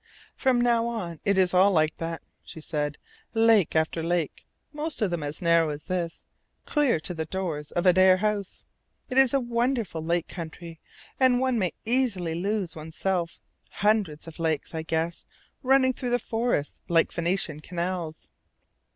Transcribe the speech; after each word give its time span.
"From 0.35 0.59
now 0.59 0.87
on 0.87 1.19
it 1.25 1.37
is 1.37 1.53
all 1.53 1.69
like 1.69 1.97
that." 1.97 2.23
she 2.43 2.59
said. 2.59 2.97
"Lake 3.35 3.75
after 3.75 4.01
lake, 4.01 4.47
most 4.73 4.99
of 4.99 5.11
them 5.11 5.21
as 5.21 5.43
narrow 5.43 5.69
as 5.69 5.83
this, 5.83 6.23
clear 6.65 6.99
to 7.01 7.13
the 7.13 7.25
doors 7.25 7.69
of 7.73 7.85
Adare 7.85 8.17
House. 8.17 8.63
It 9.11 9.19
is 9.19 9.31
a 9.31 9.39
wonderful 9.39 10.03
lake 10.03 10.27
country, 10.27 10.79
and 11.19 11.39
one 11.39 11.59
may 11.59 11.73
easily 11.85 12.33
lose 12.33 12.75
one's 12.75 12.95
self 12.95 13.39
hundreds 13.69 14.27
of 14.27 14.39
lakes, 14.39 14.73
I 14.73 14.81
guess, 14.81 15.27
running 15.61 15.93
through 15.93 16.09
the 16.09 16.17
forests 16.17 16.81
like 16.87 17.11
Venetian 17.13 17.59
canals." 17.59 18.29